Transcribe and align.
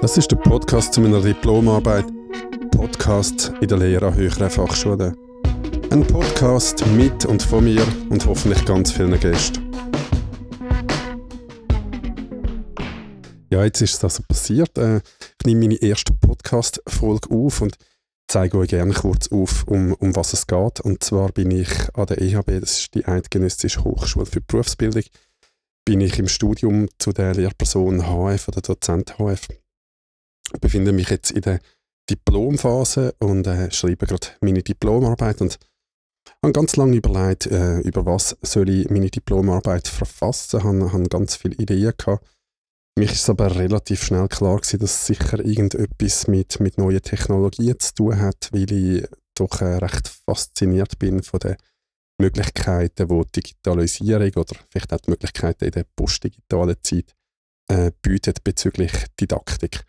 Das 0.00 0.16
ist 0.16 0.30
der 0.30 0.36
Podcast 0.36 0.94
zu 0.94 1.00
meiner 1.00 1.20
Diplomarbeit. 1.20 2.06
Podcast 2.70 3.52
in 3.60 3.68
der 3.68 3.78
Lehre 3.78 4.08
an 4.08 4.14
höheren 4.14 4.50
Fachschulen. 4.50 5.16
Ein 5.90 6.06
Podcast 6.06 6.84
mit 6.88 7.24
und 7.24 7.42
von 7.42 7.64
mir 7.64 7.86
und 8.08 8.26
hoffentlich 8.26 8.64
ganz 8.64 8.90
vielen 8.92 9.18
Gästen. 9.20 9.70
Ja, 13.50 13.64
jetzt 13.64 13.80
ist 13.80 13.94
es 13.94 14.02
also 14.02 14.22
passiert. 14.26 14.76
Äh, 14.78 14.96
ich 14.96 15.46
nehme 15.46 15.60
meine 15.60 15.82
erste 15.82 16.14
Podcast-Folge 16.14 17.30
auf 17.30 17.60
und 17.60 17.76
zeige 18.26 18.58
euch 18.58 18.70
gerne 18.70 18.94
kurz 18.94 19.28
auf, 19.30 19.64
um, 19.68 19.92
um 19.92 20.16
was 20.16 20.32
es 20.32 20.46
geht. 20.46 20.80
Und 20.80 21.04
zwar 21.04 21.30
bin 21.32 21.50
ich 21.50 21.68
an 21.94 22.06
der 22.06 22.20
EHB, 22.20 22.60
das 22.60 22.80
ist 22.80 22.94
die 22.94 23.04
Eidgenössische 23.04 23.84
Hochschule 23.84 24.26
für 24.26 24.40
Berufsbildung, 24.40 25.04
bin 25.84 26.00
ich 26.00 26.18
im 26.18 26.28
Studium 26.28 26.88
zu 26.98 27.12
der 27.12 27.34
Lehrperson 27.34 28.02
HF 28.02 28.48
oder 28.48 28.60
Dozent 28.60 29.18
HF 29.18 29.48
befinde 30.60 30.92
mich 30.92 31.08
jetzt 31.08 31.30
in 31.30 31.42
der 31.42 31.60
Diplomphase 32.10 33.14
und 33.18 33.46
äh, 33.46 33.70
schreibe 33.70 34.06
gerade 34.06 34.28
meine 34.40 34.62
Diplomarbeit 34.62 35.40
und 35.40 35.58
habe 36.42 36.52
ganz 36.52 36.76
lange 36.76 36.96
überlegt, 36.96 37.46
äh, 37.46 37.78
über 37.80 38.04
was 38.06 38.36
soll 38.42 38.68
ich 38.68 38.90
meine 38.90 39.10
Diplomarbeit 39.10 39.88
verfassen. 39.88 40.62
Habe, 40.62 40.92
habe 40.92 41.08
ganz 41.08 41.36
viele 41.36 41.54
Ideen 41.56 41.92
gehabt. 41.96 42.26
Mich 42.98 43.12
ist 43.12 43.30
aber 43.30 43.56
relativ 43.56 44.02
schnell 44.02 44.28
klar 44.28 44.58
gewesen, 44.58 44.80
dass 44.80 44.94
es 44.94 45.06
sicher 45.06 45.38
irgendetwas 45.38 46.26
mit, 46.28 46.60
mit 46.60 46.76
neuen 46.76 47.00
Technologien 47.00 47.78
zu 47.78 47.94
tun 47.94 48.20
hat, 48.20 48.50
weil 48.52 48.70
ich 48.70 49.06
doch 49.34 49.60
äh, 49.62 49.76
recht 49.76 50.08
fasziniert 50.08 50.98
bin 50.98 51.22
von 51.22 51.40
den 51.40 51.56
Möglichkeiten, 52.22 53.08
die 53.08 53.32
Digitalisierung 53.36 54.30
oder 54.34 54.56
vielleicht 54.70 54.92
auch 54.92 55.00
die 55.00 55.10
Möglichkeiten 55.10 55.64
in 55.64 55.70
der 55.72 55.86
postdigitalen 55.96 56.76
Zeit 56.82 57.14
äh, 57.68 57.90
bietet 58.02 58.44
bezüglich 58.44 58.92
Didaktik. 59.20 59.84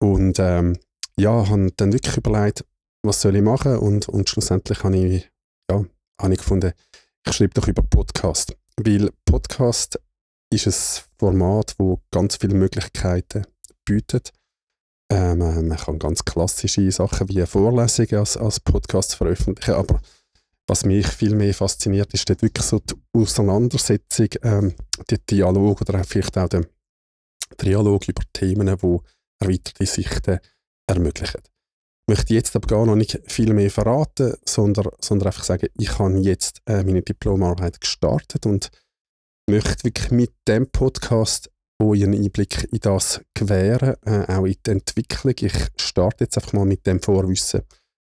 Und 0.00 0.38
ähm, 0.38 0.78
ja, 1.16 1.48
habe 1.48 1.70
dann 1.76 1.92
wirklich 1.92 2.16
überlegt, 2.16 2.64
was 3.04 3.20
soll 3.20 3.36
ich 3.36 3.42
machen 3.42 3.78
und, 3.78 4.08
und 4.08 4.28
schlussendlich 4.28 4.82
habe 4.82 4.96
ich, 4.96 5.30
ja, 5.70 5.84
habe 6.20 6.32
ich 6.32 6.38
gefunden, 6.38 6.72
ich 7.26 7.32
schreibe 7.32 7.54
doch 7.54 7.68
über 7.68 7.82
Podcast. 7.82 8.56
Weil 8.76 9.10
Podcast 9.24 10.00
ist 10.50 10.66
ein 10.66 11.04
Format, 11.18 11.74
wo 11.78 12.00
ganz 12.10 12.36
viele 12.36 12.54
Möglichkeiten 12.54 13.46
bietet. 13.84 14.32
Ähm, 15.10 15.40
äh, 15.40 15.62
man 15.62 15.76
kann 15.76 15.98
ganz 15.98 16.24
klassische 16.24 16.90
Sachen 16.90 17.28
wie 17.28 17.44
Vorlesungen 17.46 18.16
als, 18.16 18.36
als 18.36 18.60
Podcast 18.60 19.14
veröffentlichen, 19.14 19.74
aber 19.74 20.00
was 20.68 20.84
mich 20.84 21.06
viel 21.06 21.34
mehr 21.34 21.54
fasziniert, 21.54 22.14
ist 22.14 22.28
dort 22.28 22.42
wirklich 22.42 22.66
so 22.66 22.78
die 22.78 22.94
Auseinandersetzung, 23.12 24.28
ähm, 24.42 24.74
der 25.10 25.18
Dialog 25.18 25.80
oder 25.80 26.04
vielleicht 26.04 26.38
auch 26.38 26.48
der 26.48 26.66
Dialog 27.60 28.08
über 28.08 28.22
Themen, 28.32 28.66
die 28.66 28.98
erweiterte 29.40 29.86
Sichten 29.86 30.38
ermöglichen. 30.88 31.40
Ich 32.08 32.16
möchte 32.16 32.34
jetzt 32.34 32.54
aber 32.56 32.66
gar 32.66 32.86
noch 32.86 32.96
nicht 32.96 33.20
viel 33.26 33.52
mehr 33.54 33.70
verraten, 33.70 34.34
sondern, 34.44 34.88
sondern 35.00 35.28
einfach 35.28 35.44
sagen, 35.44 35.68
ich 35.78 35.98
habe 35.98 36.18
jetzt 36.18 36.60
äh, 36.66 36.82
meine 36.82 37.02
Diplomarbeit 37.02 37.80
gestartet 37.80 38.46
und 38.46 38.70
möchte 39.48 39.84
wirklich 39.84 40.10
mit 40.10 40.32
dem 40.48 40.70
Podcast 40.70 41.50
euch 41.80 42.02
einen 42.02 42.22
Einblick 42.22 42.68
in 42.72 42.80
das 42.80 43.20
gewähren, 43.34 43.96
äh, 44.04 44.32
auch 44.32 44.44
in 44.44 44.56
die 44.66 44.70
Entwicklung. 44.70 45.34
Ich 45.40 45.54
starte 45.76 46.24
jetzt 46.24 46.36
einfach 46.36 46.52
mal 46.52 46.64
mit 46.64 46.86
dem 46.86 47.00
Vorwissen, 47.00 47.62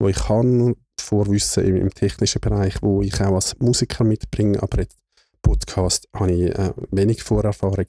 wo 0.00 0.08
ich 0.08 0.16
kann, 0.16 0.74
Vorwissen 0.98 1.64
im, 1.64 1.76
im 1.76 1.94
technischen 1.94 2.40
Bereich, 2.40 2.82
wo 2.82 3.02
ich 3.02 3.20
auch 3.20 3.34
als 3.34 3.58
Musiker 3.58 4.04
mitbringe, 4.04 4.62
aber 4.62 4.80
jetzt 4.80 4.96
Podcast 5.42 6.08
habe 6.14 6.32
ich 6.32 6.54
äh, 6.58 6.72
wenig 6.90 7.22
Vorerfahrung. 7.22 7.86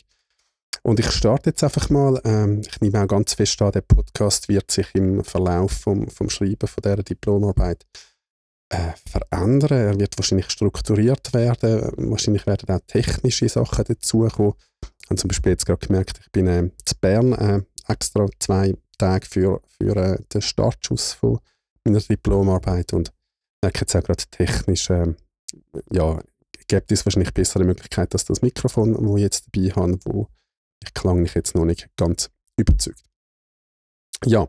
Und 0.83 0.99
ich 0.99 1.11
starte 1.11 1.51
jetzt 1.51 1.63
einfach 1.63 1.89
mal. 1.89 2.19
Ähm, 2.23 2.61
ich 2.61 2.81
nehme 2.81 3.03
auch 3.03 3.07
ganz 3.07 3.33
fest 3.33 3.61
an, 3.61 3.71
der 3.71 3.81
Podcast 3.81 4.49
wird 4.49 4.71
sich 4.71 4.87
im 4.95 5.23
Verlauf 5.23 5.71
vom, 5.71 6.07
vom 6.07 6.29
Schreiben 6.29 6.67
von 6.67 6.81
dieser 6.83 7.03
Diplomarbeit 7.03 7.85
äh, 8.69 8.93
verändern. 9.09 9.77
Er 9.77 9.99
wird 9.99 10.17
wahrscheinlich 10.17 10.49
strukturiert 10.49 11.33
werden. 11.33 11.91
Wahrscheinlich 12.09 12.47
werden 12.47 12.75
auch 12.75 12.81
technische 12.88 13.47
Sachen 13.47 13.85
dazukommen. 13.85 14.53
Ich 15.03 15.09
habe 15.09 15.19
zum 15.19 15.27
Beispiel 15.27 15.51
jetzt 15.51 15.66
gerade 15.66 15.85
gemerkt, 15.85 16.19
ich 16.23 16.31
bin 16.31 16.47
äh, 16.47 16.71
zu 16.85 16.95
Bern 17.00 17.33
äh, 17.33 17.61
extra 17.88 18.25
zwei 18.39 18.73
Tage 18.97 19.27
für, 19.27 19.61
für 19.77 19.95
äh, 19.97 20.17
den 20.33 20.41
Startschuss 20.41 21.13
von 21.13 21.39
meiner 21.86 22.00
Diplomarbeit 22.00 22.94
und 22.94 23.12
merke 23.64 23.81
jetzt 23.81 23.96
auch 23.96 24.03
gerade 24.03 24.24
technisch, 24.30 24.90
äh, 24.90 25.14
ja, 25.92 26.19
gibt 26.68 26.92
es 26.92 27.06
wahrscheinlich 27.06 27.34
bessere 27.34 27.64
Möglichkeiten 27.64 28.14
als 28.14 28.25
das 28.25 28.42
Mikrofon, 28.42 28.94
das 28.94 29.16
ich 29.16 29.22
jetzt 29.22 29.47
dabei 29.52 29.69
habe, 29.72 30.00
wo 30.06 30.28
ich 30.84 30.94
klang 30.94 31.22
mich 31.22 31.34
jetzt 31.34 31.56
noch 31.56 31.66
nicht 31.66 31.90
ganz 31.97 32.30
überzeugt. 32.58 33.03
Ja, 34.25 34.47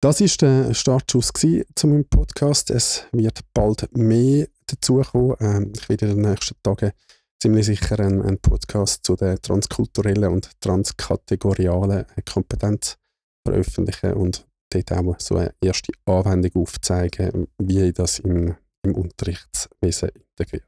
das 0.00 0.20
ist 0.20 0.42
der 0.42 0.74
Startschuss 0.74 1.32
zu 1.32 1.86
meinem 1.86 2.04
Podcast. 2.04 2.70
Es 2.70 3.06
wird 3.12 3.40
bald 3.54 3.96
mehr 3.96 4.46
dazukommen. 4.66 5.36
Ähm, 5.40 5.72
ich 5.74 5.88
werde 5.88 6.06
in 6.08 6.22
den 6.22 6.30
nächsten 6.30 6.56
Tagen 6.62 6.92
ziemlich 7.40 7.66
sicher 7.66 7.98
einen, 8.00 8.22
einen 8.22 8.38
Podcast 8.38 9.04
zu 9.04 9.16
der 9.16 9.40
transkulturellen 9.40 10.32
und 10.32 10.50
transkategorialen 10.60 12.04
Kompetenz 12.24 12.98
veröffentlichen 13.46 14.14
und 14.14 14.46
dort 14.84 15.06
auch 15.06 15.20
so 15.20 15.36
eine 15.36 15.54
erste 15.60 15.92
Anwendung 16.04 16.62
aufzeigen, 16.62 17.46
wie 17.58 17.82
ich 17.82 17.94
das 17.94 18.18
im, 18.20 18.56
im 18.82 18.94
Unterrichtswesen 18.94 20.10
integriere. 20.10 20.64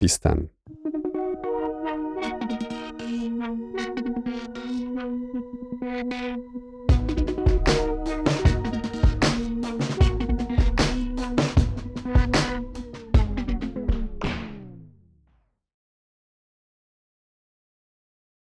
Bis 0.00 0.20
dann. 0.20 0.50